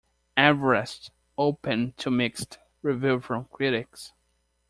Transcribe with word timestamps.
"Everest" 0.35 1.11
opened 1.37 1.95
to 1.97 2.09
mixed 2.09 2.57
review 2.81 3.19
from 3.19 3.45
critics. 3.51 4.13